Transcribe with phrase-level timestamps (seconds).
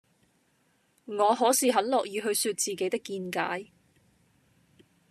[1.05, 3.67] 我可是很樂意去說自己的見解